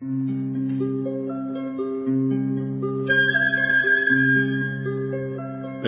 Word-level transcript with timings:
به 0.00 0.06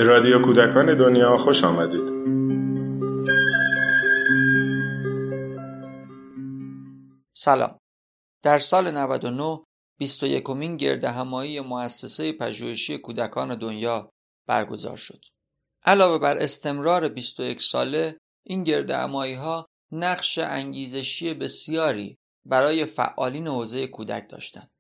رادیو 0.03 0.43
کودکان 0.43 0.99
دنیا 0.99 1.37
خوش 1.37 1.65
آمدید 1.65 2.13
سلام 7.35 7.79
در 8.43 8.59
سال 8.59 8.91
99 8.91 9.65
21 9.99 10.51
مین 10.51 10.77
گرد 10.77 11.05
همایی 11.05 11.61
مؤسسه 11.61 12.33
پژوهشی 12.33 12.99
کودکان 12.99 13.59
دنیا 13.59 14.11
برگزار 14.47 14.97
شد. 14.97 15.25
علاوه 15.85 16.19
بر 16.19 16.39
استمرار 16.39 17.09
21 17.09 17.63
ساله 17.63 18.19
این 18.47 18.65
گرد 18.65 18.91
همایی 18.91 19.35
ها 19.35 19.67
نقش 19.93 20.39
انگیزشی 20.39 21.35
بسیاری 21.35 22.19
برای 22.45 22.85
فعالین 22.85 23.47
حوزه 23.47 23.87
کودک 23.87 24.29
داشتند. 24.29 24.71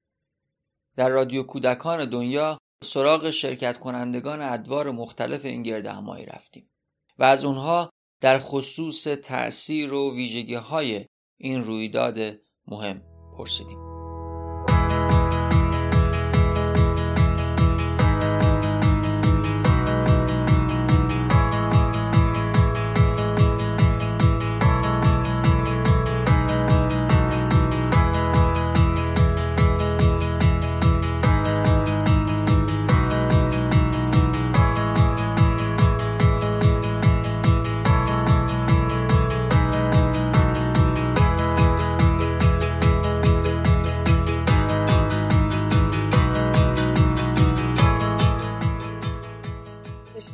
در 0.96 1.08
رادیو 1.08 1.42
کودکان 1.42 2.04
دنیا 2.10 2.58
سراغ 2.84 3.30
شرکت 3.30 3.78
کنندگان 3.78 4.42
ادوار 4.42 4.90
مختلف 4.90 5.44
این 5.44 5.62
گرد 5.62 5.86
همایی 5.86 6.26
رفتیم 6.26 6.70
و 7.18 7.24
از 7.24 7.44
اونها 7.44 7.90
در 8.20 8.38
خصوص 8.38 9.02
تأثیر 9.04 9.92
و 9.92 10.14
ویژگی 10.14 10.54
های 10.54 11.06
این 11.36 11.64
رویداد 11.64 12.18
مهم 12.66 13.02
پرسیدیم. 13.38 13.91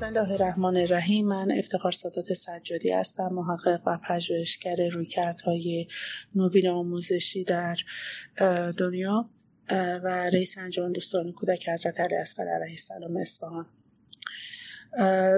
الله 0.02 0.32
الرحمن 0.32 0.77
الرحیم. 0.77 1.28
من 1.28 1.52
افتخار 1.58 1.92
سادات 1.92 2.32
سجادی 2.32 2.92
هستم 2.92 3.28
محقق 3.28 3.82
و 3.86 3.98
پژوهشگر 4.08 4.88
رویکردهای 4.88 5.86
نوین 6.34 6.68
آموزشی 6.68 7.44
در 7.44 7.77
دنیا 8.78 9.30
و 10.04 10.30
رئیس 10.32 10.58
انجمن 10.58 10.92
دوستان 10.92 11.32
کودک 11.32 11.69
حضرت 11.69 12.00
علی 12.00 12.14
اصغر 12.14 12.48
علیه 12.48 12.70
السلام 12.70 13.16
اصفهان. 13.16 13.66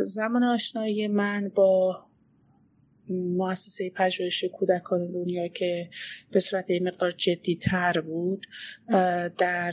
زمان 0.05 0.45
آشنایی 0.45 1.09
من 1.09 1.49
با 1.55 2.05
مؤسسه 3.11 3.91
پژوهش 3.91 4.45
کودکان 4.45 5.07
دنیا 5.07 5.49
که 5.49 5.89
به 6.33 6.41
صورت 6.41 6.71
یه 6.71 6.81
مقدار 6.81 7.11
جدی 7.11 7.57
تر 7.57 8.01
بود 8.01 8.47
در 9.39 9.73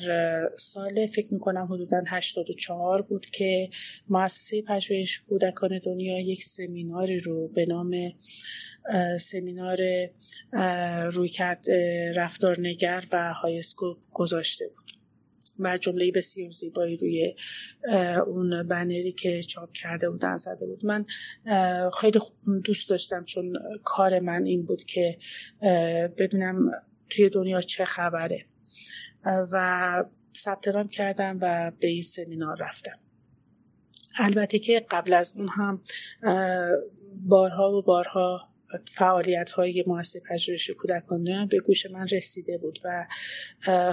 سال 0.57 1.05
فکر 1.05 1.33
می‌کنم 1.33 1.67
حدودا 1.71 2.03
84 2.07 3.01
بود 3.01 3.25
که 3.25 3.69
مؤسسه 4.09 4.61
پژوهش 4.61 5.19
کودکان 5.19 5.79
دنیا 5.85 6.19
یک 6.19 6.43
سمیناری 6.43 7.17
رو 7.17 7.47
به 7.47 7.65
نام 7.65 8.13
سمینار 9.19 9.77
رویکرد 11.11 11.65
رفتارنگر 12.15 13.03
و 13.11 13.33
هایسکوپ 13.33 13.97
گذاشته 14.13 14.67
بود. 14.67 14.96
جمله 15.81 16.11
بسیار 16.11 16.51
زیبایی 16.51 16.97
روی 16.97 17.35
اون 18.27 18.67
بنری 18.67 19.11
که 19.11 19.43
چاپ 19.43 19.71
کرده 19.71 20.09
بودن 20.09 20.37
زده 20.37 20.65
بود. 20.65 20.85
من 20.85 21.05
خیلی 22.01 22.19
دوست 22.63 22.89
داشتم 22.89 23.23
چون 23.23 23.53
کار 23.83 24.19
من 24.19 24.45
این 24.45 24.65
بود 24.65 24.83
که 24.83 25.17
ببینم 26.17 26.71
توی 27.09 27.29
دنیا 27.29 27.61
چه 27.61 27.85
خبره. 27.85 28.45
و 29.25 30.03
ثبت 30.37 30.67
نام 30.67 30.87
کردم 30.87 31.37
و 31.41 31.71
به 31.79 31.87
این 31.87 32.03
سمینار 32.03 32.53
رفتم. 32.59 32.99
البته 34.19 34.59
که 34.59 34.85
قبل 34.91 35.13
از 35.13 35.33
اون 35.35 35.47
هم 35.47 35.81
بارها 37.15 37.71
و 37.71 37.81
بارها 37.81 38.49
فعالیت 38.91 39.51
های 39.51 39.83
مؤسسه 39.87 40.21
پژوهش 40.29 40.69
کودکان 40.69 41.45
به 41.45 41.59
گوش 41.59 41.85
من 41.85 42.07
رسیده 42.07 42.57
بود 42.57 42.79
و 42.85 43.07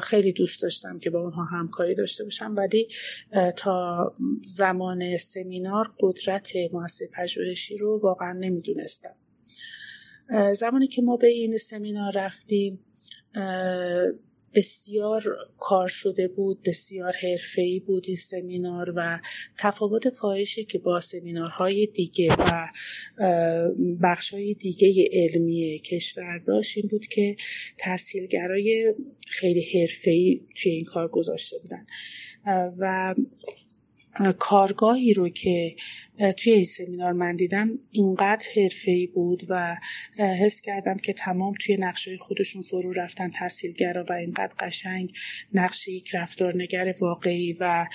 خیلی 0.01 0.33
دوست 0.33 0.63
داشتم 0.63 0.99
که 0.99 1.11
با 1.11 1.21
اونها 1.21 1.45
همکاری 1.45 1.95
داشته 1.95 2.25
باشم. 2.25 2.55
ولی 2.57 2.89
تا 3.57 4.15
زمان 4.47 5.17
سمینار 5.17 5.95
قدرت 6.01 6.53
مؤسسه 6.73 7.09
پژوهشی 7.13 7.77
رو 7.77 8.01
واقعا 8.03 8.33
نمی‌دونستم. 8.33 9.15
زمانی 10.55 10.87
که 10.87 11.03
ما 11.03 11.17
به 11.17 11.29
این 11.29 11.57
سمینار 11.57 12.13
رفتیم 12.15 12.79
بسیار 14.55 15.23
کار 15.59 15.89
شده 15.89 16.29
بود 16.29 16.63
بسیار 16.63 17.13
حرفه‌ای 17.23 17.81
بود 17.81 18.05
این 18.07 18.17
سمینار 18.17 18.93
و 18.97 19.21
تفاوت 19.59 20.11
فاحشی 20.11 20.65
که 20.65 20.79
با 20.79 21.01
سمینارهای 21.01 21.87
دیگه 21.87 22.33
و 22.39 22.69
بخشهای 24.03 24.55
دیگه 24.55 25.09
علمی 25.13 25.79
کشور 25.85 26.39
داشت 26.39 26.77
این 26.77 26.89
بود 26.89 27.07
که 27.07 27.37
تحصیلگرای 27.79 28.95
خیلی 29.27 29.81
حرفه‌ای 29.81 30.41
توی 30.57 30.73
این 30.73 30.85
کار 30.85 31.09
گذاشته 31.09 31.59
بودن. 31.59 31.87
و 32.79 33.15
کارگاهی 34.39 35.15
رو 35.15 35.29
که 35.29 35.77
توی 36.37 36.53
این 36.53 36.65
سمینار 36.65 37.13
من 37.13 37.37
دیدم 37.37 37.79
اینقدر 37.91 38.47
حرفه‌ای 38.57 39.07
بود 39.07 39.43
و 39.49 39.77
حس 40.19 40.61
کردم 40.61 40.97
که 40.97 41.13
تمام 41.13 41.55
توی 41.61 41.77
نقشه 41.77 42.17
خودشون 42.19 42.63
فرو 42.63 42.93
رفتن 42.93 43.31
تحصیلگرا 43.31 44.05
و 44.11 44.13
اینقدر 44.13 44.55
قشنگ 44.59 45.13
نقشه 45.53 45.93
یک 45.93 46.15
رفتارنگر 46.15 46.95
واقعی 47.01 47.57
و 47.61 47.87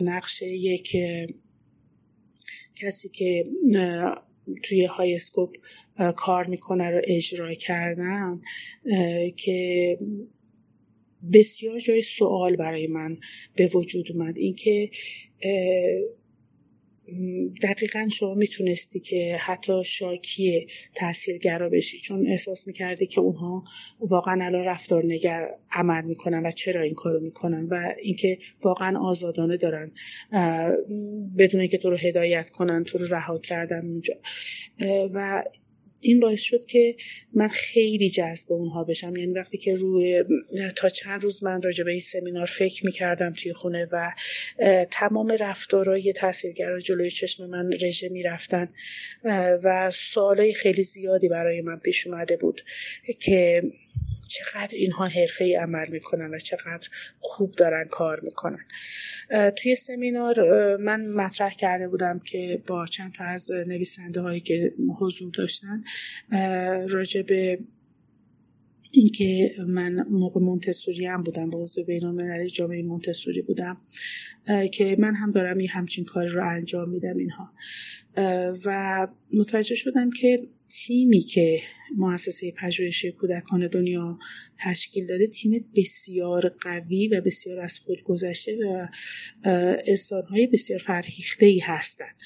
نقشه 0.00 0.46
یک 0.46 0.96
کسی 2.74 3.08
که 3.08 3.44
توی 4.62 4.84
های 4.84 5.14
اسکوپ 5.14 5.56
کار 6.16 6.46
می‌کنه 6.46 6.90
رو 6.90 7.00
اجرا 7.04 7.54
کردن 7.54 8.40
که 9.36 9.98
بسیار 11.32 11.80
جای 11.80 12.02
سوال 12.02 12.56
برای 12.56 12.86
من 12.86 13.16
به 13.56 13.66
وجود 13.66 14.12
اومد. 14.12 14.38
اینکه 14.38 14.90
دقیقا 17.62 18.08
شما 18.12 18.34
می‌تونستی 18.34 19.00
که 19.00 19.36
حتی 19.40 19.84
شاکی 19.84 20.66
تحصیلگرا 20.94 21.68
بشی 21.68 21.98
چون 21.98 22.26
احساس 22.26 22.66
می‌کردی 22.66 23.06
که 23.06 23.20
اونها 23.20 23.64
واقعا 24.00 24.44
الان 24.44 24.64
رفتار 24.64 25.06
نگر 25.06 25.48
عمل 25.72 26.04
می‌کنن 26.04 26.46
و 26.46 26.50
چرا 26.50 26.80
این 26.80 26.94
کارو 26.94 27.20
می‌کنن 27.20 27.66
و 27.70 27.92
اینکه 28.02 28.38
واقعا 28.62 29.00
آزادانه 29.00 29.56
دارن 29.56 29.92
بدون 31.38 31.66
که 31.66 31.78
تو 31.78 31.90
رو 31.90 31.96
هدایت 31.96 32.50
کنن 32.50 32.84
تو 32.84 32.98
رو 32.98 33.06
رها 33.06 33.38
کردن 33.38 33.86
اونجا. 33.86 34.14
و 35.14 35.44
این 36.00 36.20
باعث 36.20 36.40
شد 36.40 36.66
که 36.66 36.96
من 37.34 37.48
خیلی 37.48 38.10
جذب 38.10 38.52
اونها 38.52 38.84
بشم. 38.84 39.16
یعنی 39.16 39.32
وقتی 39.32 39.58
که 39.58 39.74
روی 39.74 40.24
تا 40.76 40.88
چند 40.88 41.22
روز 41.22 41.44
من 41.44 41.62
راجع 41.62 41.84
به 41.84 41.90
این 41.90 42.00
سمینار 42.00 42.46
فکر 42.46 42.86
می‌کردم 42.86 43.32
توی 43.32 43.52
خونه 43.52 43.88
و 43.92 44.12
تمام 44.90 45.28
رفتارهای 45.40 46.12
تحصیلگرا 46.12 46.80
جلوی 46.80 47.10
چشم 47.10 47.46
من 47.46 47.70
رژه 47.82 48.08
می‌رفتن 48.08 48.68
و 49.64 49.90
سوالای 49.90 50.52
خیلی 50.52 50.82
زیادی 50.82 51.28
برای 51.28 51.60
من 51.60 51.76
پیش 51.76 52.06
اومده 52.06 52.36
بود 52.36 52.62
که 53.20 53.62
چقدر 54.28 54.76
اینها 54.76 55.04
حرفه 55.04 55.44
ای 55.44 55.54
عمل 55.54 55.88
می‌کنن 55.90 56.30
و 56.34 56.38
چقدر 56.38 56.88
خوب 57.18 57.52
دارن 57.52 57.84
کار 57.84 58.20
می‌کنن. 58.20 58.64
توی 59.56 59.76
سمینار 59.76 60.36
من 60.76 61.06
مطرح 61.06 61.54
کرده 61.54 61.88
بودم 61.88 62.18
که 62.18 62.62
با 62.68 62.86
چند 62.86 63.14
تا 63.14 63.24
از 63.24 63.50
نویسنده 63.50 64.20
هایی 64.20 64.40
که 64.40 64.74
حضور 64.98 65.32
داشتن 65.34 65.80
راجع 66.88 67.22
به 67.22 67.58
اینکه 68.90 69.54
من 69.66 70.06
موقع 70.10 70.40
مونتسوری 70.40 71.06
هم 71.06 71.22
بودم 71.22 71.50
با 71.50 71.62
عضو 71.62 71.84
بین 71.84 72.48
جامعه 72.48 72.82
مونتسوری 72.82 73.42
بودم 73.42 73.80
که 74.72 74.96
من 74.98 75.14
هم 75.14 75.30
دارم 75.30 75.60
یه 75.60 75.70
همچین 75.70 76.04
کاری 76.04 76.28
رو 76.28 76.48
انجام 76.48 76.90
میدم 76.90 77.16
اینها. 77.16 77.52
و 78.64 79.08
متوجه 79.32 79.74
شدم 79.74 80.10
که 80.10 80.48
تیمی 80.68 81.20
که 81.20 81.60
مؤسسه 81.96 82.52
پژوهشی 82.52 83.12
کودکان 83.12 83.68
دنیا 83.68 84.18
تشکیل 84.58 85.06
داده 85.06 85.26
تیم 85.26 85.70
بسیار 85.76 86.48
قوی 86.48 87.08
و 87.08 87.20
بسیار 87.20 87.60
از 87.60 87.78
خود 87.78 88.02
گذشته 88.02 88.58
و 88.64 88.86
انسانهای 89.86 90.46
بسیار 90.46 90.78
فرهیخته 90.78 91.46
ای 91.46 91.58
هستند. 91.58 92.16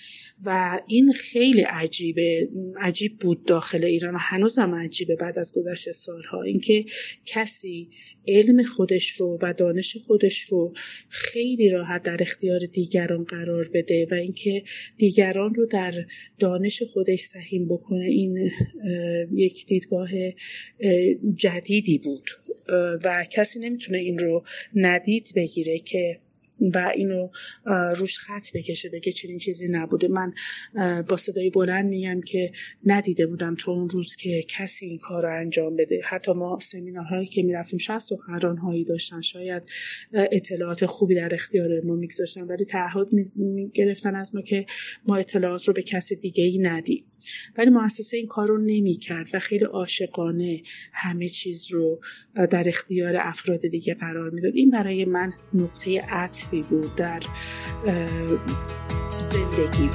و 0.44 0.81
این 0.87 1.12
خیلی 1.12 1.61
عجیبه 1.61 2.49
عجیب 2.77 3.19
بود 3.19 3.44
داخل 3.44 3.85
ایران 3.85 4.15
و 4.15 4.19
هنوزم 4.21 4.75
عجیبه 4.75 5.17
بعد 5.17 5.38
از 5.38 5.53
گذشت 5.53 5.91
سالها. 5.91 6.43
اینکه 6.43 6.85
کسی 7.25 7.91
علم 8.29 8.62
خودش 8.62 9.09
رو 9.09 9.38
و 9.43 9.53
دانش 9.53 9.97
خودش 9.97 10.41
رو 10.41 10.73
خیلی 11.09 11.69
راحت 11.69 12.03
در 12.03 12.17
اختیار 12.21 12.61
دیگران 12.61 13.25
قرار 13.25 13.71
بده 13.75 14.06
و 14.11 14.15
اینکه 14.15 14.62
دیگران 14.99 15.55
رو 15.55 15.67
در 15.67 16.06
دانش 16.38 16.83
خودش 16.83 17.21
سهیم 17.21 17.69
بکنه 17.69 18.05
این 18.05 18.31
یک 19.32 19.67
دیدگاه 19.67 20.08
جدیدی 21.34 21.99
بود. 21.99 22.31
و 23.05 23.25
کسی 23.31 23.58
نمی‌تونه 23.61 23.99
این 23.99 24.19
رو 24.19 24.44
ندید 24.75 25.32
بگیره 25.37 25.79
که 25.79 26.19
و 26.75 26.93
اینو 26.94 27.29
روش 27.97 28.19
خط 28.19 28.47
بکشه 28.55 28.88
بگه 28.88 29.12
چنین 29.12 29.38
چیزی 29.38 29.69
نبوده. 29.69 30.09
من 30.09 30.35
با 31.09 31.17
صدای 31.17 31.50
بلند 31.50 31.85
میگم 31.85 32.20
که 32.20 32.53
ندیده 32.87 33.26
بودم 33.26 33.55
تا 33.55 33.73
اون 33.73 33.88
روز 33.88 34.17
که 34.17 34.43
کسی 34.49 34.87
این 34.87 34.99
کار 34.99 35.23
رو 35.23 35.41
انجام 35.41 35.76
بده. 35.76 36.00
حتی 36.05 36.32
ما 36.32 36.59
سمینارهایی 36.61 37.26
که 37.26 37.43
می‌رفتیم 37.43 37.79
شاید 37.79 38.03
هایی 38.62 38.85
داشتن. 38.85 39.20
شاید 39.20 39.70
اطلاعات 40.12 40.87
خوبی 40.87 41.14
در 41.14 41.35
اختیار 41.35 41.69
ما 41.85 41.94
میگذاشتن 41.94 42.43
ولی 42.43 42.64
تعهد 42.64 43.09
گرفتن 43.75 44.14
از 44.14 44.35
ما 44.35 44.43
که 44.43 44.67
ما 45.06 45.17
اطلاعات 45.17 45.69
رو 45.69 45.75
به 45.75 45.82
کسی 45.82 46.17
دیگه 46.17 46.44
ای 46.44 46.59
ندیم. 46.59 47.05
ولی 47.56 47.70
مؤسسه 47.70 48.17
این 48.17 48.26
کار 48.26 48.49
رو 48.49 48.59
نمی 48.59 48.94
کرد 48.94 49.26
و 49.35 49.38
خیلی 49.38 49.64
عاشقانه 49.64 50.62
همه 50.93 51.29
چیز 51.29 51.70
رو 51.70 52.00
در 52.50 52.69
اختیار 52.69 53.17
افراد 53.17 53.61
دیگه 53.61 53.94
قرار 53.94 54.31
می‌داد. 54.31 54.53
این 54.55 54.70
برای 54.70 55.05
من 55.05 55.32
نقطه 55.55 56.03
عطفی 56.52 56.62
بود 56.62 56.94
در 56.94 57.20
زندگی. 59.19 59.90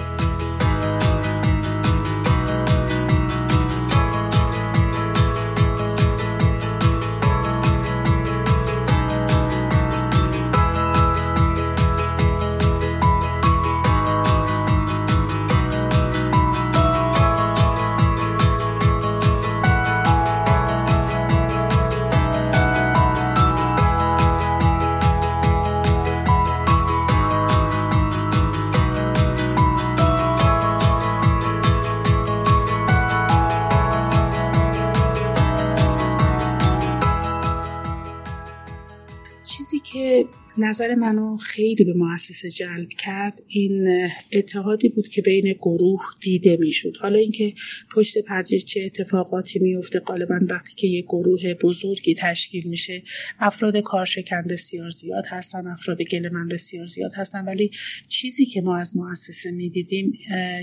نظر 40.59 40.95
منو 40.95 41.37
خیلی 41.37 41.83
به 41.83 41.93
مؤسسه 41.93 42.49
جلب 42.49 42.89
کرد 42.89 43.41
این 43.47 44.07
اتحادی 44.33 44.89
بود 44.89 45.07
که 45.07 45.21
بین 45.21 45.53
گروه 45.53 46.01
دیده 46.21 46.57
می‌شد. 46.57 46.97
حالا 47.01 47.17
اینکه 47.17 47.53
پشت 47.95 48.17
پرده 48.17 48.59
چه 48.59 48.81
اتفاقاتی 48.85 49.59
میفته 49.59 49.99
غالبا 49.99 50.39
وقتی 50.49 50.73
که 50.75 50.87
یه 50.87 51.01
گروه 51.01 51.53
بزرگی 51.53 52.15
تشکیل 52.15 52.67
میشه 52.67 53.03
افراد 53.39 53.77
کارشکن 53.77 54.41
بسیار 54.41 54.91
زیاد 54.91 55.25
هستن 55.29 55.67
افراد 55.67 56.01
گلمن 56.01 56.47
بسیار 56.47 56.87
زیاد 56.87 57.13
هستن. 57.15 57.45
ولی 57.45 57.71
چیزی 58.07 58.45
که 58.45 58.61
ما 58.61 58.77
از 58.77 58.97
مؤسسه 58.97 59.51
می‌دیدیم 59.51 60.13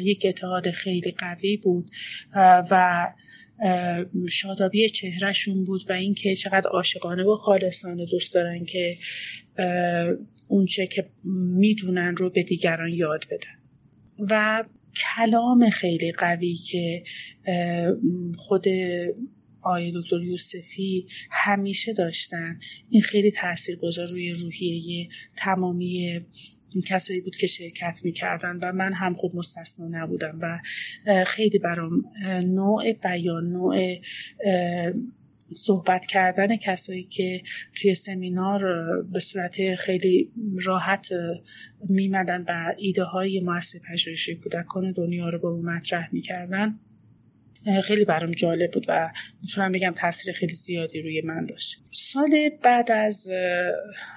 یک 0.02 0.26
اتحاد 0.28 0.70
خیلی 0.70 1.10
قوی 1.18 1.56
بود 1.56 1.90
و 2.70 3.06
شادابی 4.28 4.88
چهرهشون 4.88 5.64
بود 5.64 5.82
و 5.88 5.92
اینکه 5.92 6.34
چقدر 6.34 6.70
عاشقانه 6.70 7.24
و 7.24 7.36
خالصانه 7.36 8.06
دوست 8.06 8.34
دارن 8.34 8.64
که 8.64 8.98
اونچه 10.48 10.86
که 10.86 11.10
می‌دونن 11.58 12.16
رو 12.16 12.30
به 12.30 12.42
دیگران 12.42 12.92
یاد 12.92 13.24
بدن. 13.30 13.58
و 14.30 14.64
کلام 14.96 15.70
خیلی 15.70 16.12
قوی 16.12 16.54
که 16.54 17.02
خود 18.36 18.64
آقای 19.62 19.92
دکتر 19.94 20.20
یوسفی 20.20 21.06
همیشه 21.30 21.92
داشتن. 21.92 22.60
این 22.90 23.02
خیلی 23.02 23.30
تاثیر 23.30 23.76
گذار 23.76 24.08
روی 24.08 24.32
روحیه 24.32 25.08
تمامی 25.36 26.20
کسایی 26.82 27.20
بود 27.20 27.36
که 27.36 27.46
شرکت 27.46 28.00
می‌کردن 28.04 28.58
و 28.62 28.72
من 28.72 28.92
هم 28.92 29.12
خود 29.12 29.36
مستثنا 29.36 29.88
نبودم 29.90 30.38
و 30.42 30.60
خیلی 31.24 31.58
برام 31.58 32.04
نوع 32.44 32.92
بیان 32.92 33.52
نوع 33.52 34.00
صحبت 35.54 36.06
کردن 36.06 36.56
کسایی 36.56 37.02
که 37.02 37.42
توی 37.74 37.94
سمینار 37.94 38.62
به 39.12 39.20
صورت 39.20 39.74
خیلی 39.74 40.32
راحت 40.64 41.08
میمدن 41.88 42.44
و 42.48 42.74
ایده 42.78 43.04
های 43.04 43.40
مؤسسه 43.40 43.80
پژوهشی 43.90 44.34
کودکان 44.34 44.92
دنیا 44.92 45.28
رو 45.28 45.38
با 45.38 45.56
مطرح 45.56 46.08
می‌کردن 46.12 46.78
خیلی 47.82 48.04
برام 48.04 48.30
جالب 48.30 48.70
بود 48.70 48.86
و 48.88 49.10
می‌تونم 49.42 49.72
بگم 49.72 49.90
تاثیر 49.90 50.32
خیلی 50.34 50.54
زیادی 50.54 51.00
روی 51.00 51.22
من 51.22 51.46
داشت. 51.46 51.82
سال 51.90 52.50
بعد 52.62 52.90
از 52.90 53.28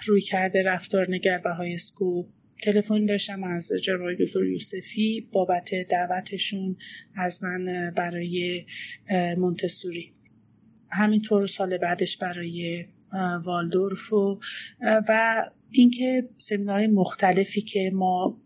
روی 0.06 0.22
کرده 0.22 0.64
رفتار 0.64 1.06
نگر 1.10 1.42
و 1.46 1.54
های 1.54 1.74
اسکوپ 1.74 2.26
تلفن 2.64 3.04
داشتم 3.04 3.44
از 3.44 3.72
جناب 3.84 4.14
دکتر 4.14 4.46
یوسفی 4.46 5.28
بابت 5.32 5.70
دعوتشون 5.90 6.78
از 7.16 7.44
من 7.44 7.92
برای 7.96 8.66
مونتسوری. 9.38 10.14
همینطور 10.92 11.48
سال 11.48 11.78
بعدش 11.78 12.18
برای 12.18 12.86
والدورف 13.46 14.14
و, 14.14 14.40
و 14.82 15.44
اینکه 15.72 16.30
سمینارهای 16.38 16.88
مختلفی 16.88 17.62
که 17.62 17.92
ما 17.94 18.42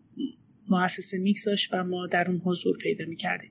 مؤسسه 0.68 1.18
میکس 1.18 1.44
داشت 1.44 1.74
و 1.74 1.84
ما 1.84 2.06
در 2.06 2.30
اون 2.30 2.42
حضور 2.44 2.78
پیدا 2.78 3.04
می‌کردیم. 3.04 3.50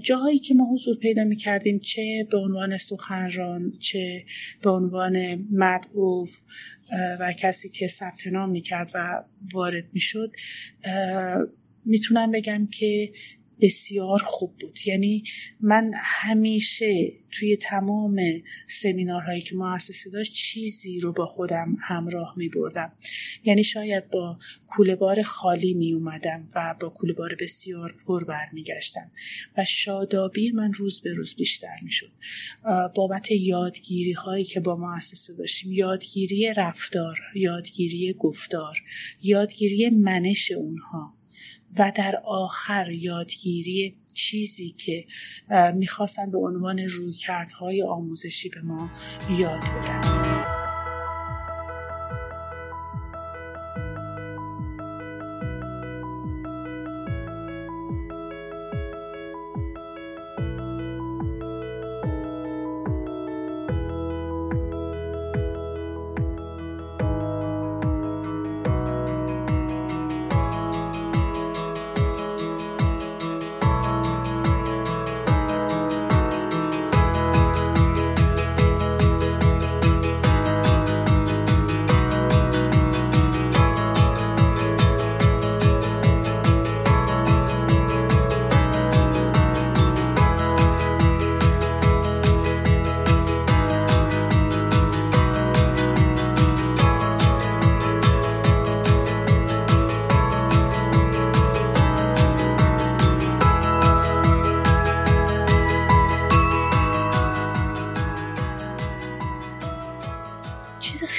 جاهایی 0.00 0.38
که 0.38 0.54
ما 0.54 0.72
حضور 0.74 0.96
پیدا 0.98 1.24
می‌کردیم 1.24 1.78
چه 1.78 2.26
به 2.30 2.38
عنوان 2.38 2.78
سخنران 2.78 3.72
چه 3.80 4.24
به 4.62 4.70
عنوان 4.70 5.46
مدعوف 5.52 6.40
و 7.20 7.32
کسی 7.32 7.68
که 7.68 7.88
ثبت 7.88 8.26
نام 8.26 8.50
می‌کرد 8.50 8.90
و 8.94 9.22
وارد 9.52 9.84
می‌شد 9.92 10.32
می‌تونم 11.84 12.30
بگم 12.30 12.66
که 12.66 13.12
بسیار 13.64 14.18
خوب 14.18 14.56
بود. 14.60 14.78
یعنی 14.86 15.24
من 15.60 15.90
همیشه 15.94 17.12
توی 17.30 17.56
تمام 17.56 18.20
سمینارهایی 18.68 19.40
که 19.40 19.56
مؤسسه 19.56 20.10
داشت 20.10 20.32
چیزی 20.32 20.98
رو 20.98 21.12
با 21.12 21.26
خودم 21.26 21.76
همراه 21.80 22.34
می 22.36 22.48
بردم 22.48 22.92
یعنی 23.44 23.64
شاید 23.64 24.10
با 24.10 24.38
کوله 24.66 24.96
بار 24.96 25.22
خالی 25.22 25.74
می 25.74 25.92
اومدم 25.92 26.48
و 26.56 26.74
با 26.80 26.88
کوله 26.88 27.12
بار 27.12 27.36
بسیار 27.40 27.94
پر 28.06 28.24
برمیگشتم 28.24 29.10
و 29.56 29.64
شادابی 29.64 30.50
من 30.50 30.72
روز 30.72 31.00
به 31.00 31.12
روز 31.12 31.34
بیشتر 31.34 31.76
می 31.82 31.90
شد 31.90 32.10
بابت 32.94 33.30
یادگیری 33.30 34.12
هایی 34.12 34.44
که 34.44 34.60
با 34.60 34.76
مؤسسه 34.76 35.34
داشتیم 35.34 35.72
یادگیری 35.72 36.52
رفتار 36.52 37.18
یادگیری 37.34 38.12
گفتار 38.12 38.76
یادگیری 39.22 39.90
منش 39.90 40.52
اونها 40.52 41.14
و 41.78 41.92
در 41.94 42.22
آخر 42.24 42.90
یادگیری 42.90 43.94
چیزی 44.14 44.70
که 44.70 45.04
می‌خواستن 45.74 46.30
به 46.30 46.38
عنوان 46.38 46.78
رویکردهای 46.78 47.82
آموزشی 47.82 48.48
به 48.48 48.62
ما 48.62 48.90
یاد 49.30 49.62
بدن. 49.62 50.33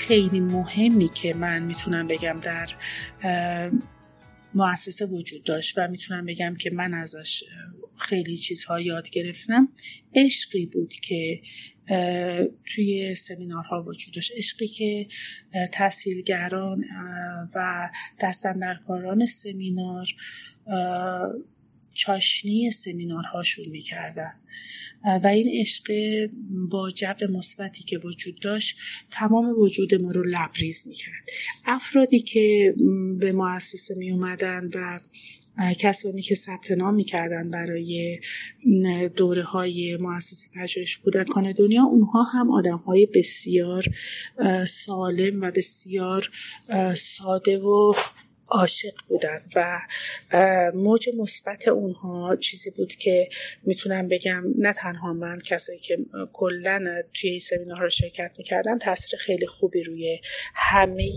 خیلی 0.07 0.39
مهمی 0.39 1.07
که 1.07 1.33
من 1.33 1.63
می‌تونم 1.63 2.07
بگم 2.07 2.39
در 2.39 2.69
مؤسسه 4.53 5.05
وجود 5.05 5.43
داشت 5.43 5.77
و 5.77 5.87
می‌تونم 5.87 6.25
بگم 6.25 6.53
که 6.59 6.69
من 6.73 6.93
ازش 6.93 7.43
خیلی 7.97 8.37
چیزها 8.37 8.79
یاد 8.79 9.09
گرفتم. 9.09 9.67
عشقی 10.15 10.65
بود 10.65 10.93
که 10.93 11.41
توی 12.65 13.15
سمینارها 13.15 13.79
وجود 13.79 14.13
داشت. 14.13 14.31
عشقی 14.35 14.67
که 14.67 15.07
تحصیلگران 15.71 16.83
و 17.55 17.89
دستندرکاران 18.19 19.25
سمینار 19.25 20.07
چاشنی 21.95 22.71
سمینارهاشون 22.71 23.65
می‌کردن. 23.69 24.33
و 25.23 25.27
این 25.27 25.61
عشق 25.61 25.91
با 26.71 26.91
جو 26.91 27.27
مثبتی 27.29 27.83
که 27.83 27.97
وجود 27.97 28.39
داشت 28.39 28.77
تمام 29.11 29.59
وجود 29.59 29.95
ما 29.95 30.11
رو 30.11 30.23
لبریز 30.23 30.87
می‌کرد. 30.87 31.29
افرادی 31.65 32.19
که 32.19 32.75
به 33.19 33.31
مؤسسه 33.31 33.95
می 33.95 34.11
اومدن 34.11 34.69
و 34.75 34.99
کسانی 35.79 36.21
که 36.21 36.35
ثبت 36.35 36.71
نام 36.71 36.95
می‌کردن 36.95 37.49
برای 37.49 38.19
دوره 39.15 39.43
های 39.43 39.97
مؤسسه 40.01 40.47
پژوهش 40.55 40.97
کودکان 40.97 41.51
دنیا 41.51 41.83
اونها 41.83 42.23
هم 42.23 42.51
آدم 42.51 42.77
های 42.77 43.05
بسیار 43.05 43.83
سالم 44.67 45.41
و 45.41 45.51
بسیار 45.51 46.29
ساده 46.95 47.57
و 47.57 47.93
عاشق 48.47 48.93
بودن 49.07 49.39
و 49.55 49.79
موج 50.73 51.09
مثبت 51.17 51.67
اونها 51.67 52.35
چیزی 52.35 52.71
بود 52.71 52.95
که 52.95 53.29
می‌تونم 53.63 54.07
بگم 54.07 54.43
نه 54.57 54.73
تنها 54.73 55.13
من 55.13 55.39
کسایی 55.39 55.79
که 55.79 55.97
کلا 56.33 57.03
توی 57.13 57.29
این 57.29 57.39
سمینارها 57.39 57.89
شرکت 57.89 58.33
می‌کردن 58.37 58.77
تاثیر 58.77 59.19
خیلی 59.19 59.47
خوبی 59.47 59.83
روی 59.83 60.19
همه 60.53 61.09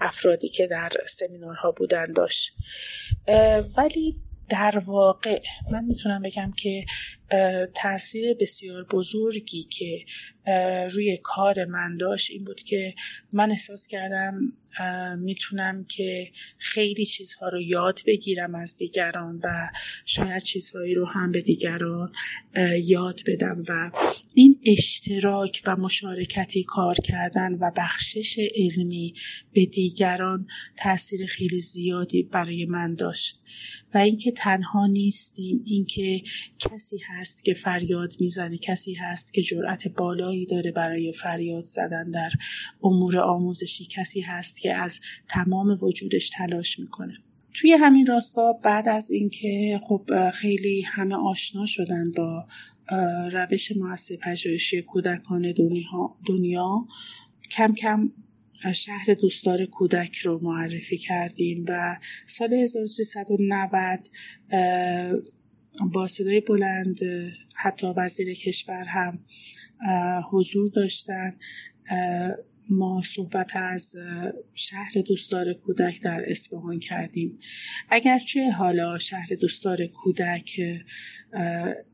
افرادی 0.00 0.48
که 0.48 0.66
در 0.66 0.90
سمینارها 1.06 1.72
بودن 1.72 2.12
داشت. 2.12 2.52
ولی 3.76 4.16
در 4.50 4.78
واقع 4.86 5.40
من 5.70 5.84
می‌تونم 5.84 6.22
بگم 6.22 6.52
که 6.56 6.84
تاثیر 7.74 8.34
بسیار 8.34 8.84
بزرگی 8.84 9.62
که 9.62 10.04
روی 10.94 11.18
کار 11.22 11.64
من 11.64 11.96
داشت 11.96 12.30
این 12.30 12.44
بود 12.44 12.62
که 12.62 12.94
من 13.32 13.50
احساس 13.50 13.86
کردم 13.86 14.52
می‌تونم 15.18 15.84
که 15.84 16.30
خیلی 16.58 17.04
چیزها 17.04 17.48
رو 17.48 17.60
یاد 17.60 18.00
بگیرم 18.06 18.54
از 18.54 18.76
دیگران 18.76 19.40
و 19.44 19.68
شاید 20.04 20.42
چیزهایی 20.42 20.94
رو 20.94 21.06
هم 21.06 21.32
به 21.32 21.40
دیگران 21.40 22.12
یاد 22.82 23.20
بدم 23.26 23.64
و 23.68 23.90
این 24.34 24.60
اشتراک 24.66 25.62
و 25.66 25.76
مشارکتی 25.76 26.64
کار 26.64 26.94
کردن 26.94 27.52
و 27.52 27.70
بخشش 27.76 28.38
علمی 28.54 29.12
به 29.52 29.66
دیگران 29.66 30.46
تاثیر 30.76 31.26
خیلی 31.26 31.60
زیادی 31.60 32.22
برای 32.22 32.64
من 32.64 32.94
داشت. 32.94 33.38
و 33.94 33.98
اینکه 33.98 34.32
تنها 34.40 34.86
نیستیم. 34.86 35.62
اینکه 35.64 36.22
کسی 36.58 36.98
هست 37.06 37.44
که 37.44 37.54
فریاد 37.54 38.12
می‌زنه 38.20 38.58
کسی 38.58 38.94
هست 38.94 39.34
که 39.34 39.42
جرأت 39.42 39.88
بالایی 39.88 40.46
داره 40.46 40.72
برای 40.72 41.12
فریاد 41.12 41.62
زدن 41.62 42.10
در 42.10 42.30
امور 42.82 43.18
آموزشی 43.18 43.84
کسی 43.84 44.20
هست 44.20 44.60
که 44.60 44.74
از 44.74 45.00
تمام 45.28 45.78
وجودش 45.82 46.30
تلاش 46.30 46.78
می‌کنه. 46.78 47.14
توی 47.54 47.72
همین 47.72 48.06
راستا 48.06 48.52
بعد 48.52 48.88
از 48.88 49.10
اینکه 49.10 49.80
خب 49.82 50.30
خیلی 50.30 50.82
همه 50.82 51.14
آشنا 51.14 51.66
شدن 51.66 52.12
با 52.16 52.46
روش 53.32 53.72
مؤسسه 53.72 54.16
پژوهشی 54.16 54.82
کودکان 54.82 55.52
دنیا 56.26 56.86
کم 57.50 57.74
کم 57.74 58.12
شهر 58.74 59.14
دوستدار 59.14 59.66
کودک 59.66 60.16
رو 60.16 60.40
معرفی 60.42 60.96
کردیم 60.96 61.64
و 61.68 61.98
سال 62.26 62.54
1390 62.54 64.08
با 65.92 66.08
صدای 66.08 66.40
بلند 66.40 66.98
حتی 67.56 67.86
وزیر 67.96 68.34
کشور 68.34 68.84
هم 68.84 69.18
حضور 70.30 70.68
داشتن. 70.68 71.36
ما 72.70 73.02
صحبت 73.02 73.56
از 73.56 73.94
شهر 74.54 74.92
دوستدار 75.06 75.52
کودک 75.52 76.02
در 76.02 76.24
اصفهان 76.26 76.78
کردیم. 76.78 77.38
اگرچه 77.88 78.50
حالا 78.50 78.98
شهر 78.98 79.28
دوستدار 79.40 79.86
کودک 79.86 80.60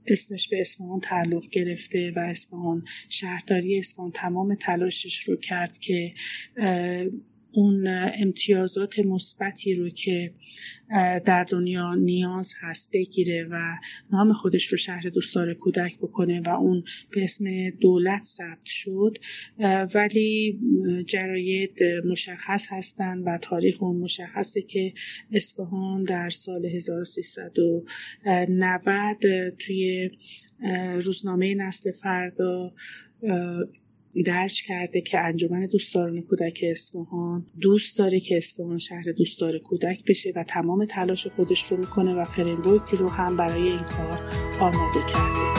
اسمش 0.06 0.49
به 0.49 0.61
اصفهان 0.61 1.00
تعلق 1.00 1.49
گرفته 1.49 2.12
و 2.16 2.18
اصفهان 2.18 2.85
شهرداری 3.09 3.78
اصفهان 3.78 4.11
تمام 4.11 4.54
تلاشش 4.54 5.21
رو 5.21 5.37
کرد 5.37 5.78
که 5.78 6.14
اون 7.57 7.87
امتیازات 8.21 8.99
مثبتی 8.99 9.75
رو 9.75 9.89
که 9.89 10.33
در 11.25 11.45
دنیا 11.45 11.95
نیاز 11.95 12.55
هست 12.61 12.91
بگیره 12.93 13.47
و 13.51 13.77
نام 14.13 14.33
خودش 14.33 14.67
رو 14.67 14.79
شهر 14.79 15.09
دوستدار 15.09 15.55
کودک 15.55 15.99
بکنه 15.99 16.41
و 16.41 16.49
اون 16.49 16.83
به 17.11 17.25
اسم 17.25 17.71
دولت 17.71 18.23
ثبت 18.23 18.65
شد. 18.65 19.19
ولی 19.95 20.61
جراید 21.07 21.79
مشخص 22.05 22.67
هستند 22.69 23.23
و 23.27 23.39
تاریخ 23.39 23.83
اون 23.83 23.97
مشخصه 23.97 24.63
که 24.63 24.93
اصفهان 25.33 26.05
در 26.05 26.31
سال 26.31 26.67
1390 26.67 29.51
توی 29.59 30.11
روزنامه 31.01 31.55
نسل 31.55 31.93
فردا 31.93 32.73
درج 34.23 34.62
کرده 34.62 35.00
که 35.00 35.18
انجمن 35.18 35.66
دوستداران 35.66 36.23
کودک 36.23 36.64
اصفهان 36.70 37.46
دوست 37.61 37.99
داره 37.99 38.20
که 38.20 38.37
اصفهان 38.37 38.78
شهر 38.78 39.12
دوستدار 39.18 39.58
کودک 39.58 40.04
بشه 40.08 40.32
و 40.37 40.44
تمام 40.44 40.85
تلاش 40.85 41.26
خودش 41.26 41.73
رو 41.73 41.76
می‌کنه 41.76 42.14
و 42.14 42.25
فریمورکی 42.25 42.96
رو 42.96 43.08
هم 43.08 43.37
برای 43.37 43.62
این 43.62 43.78
کار 43.78 44.20
آماده 44.61 45.00
کرده. 45.12 45.56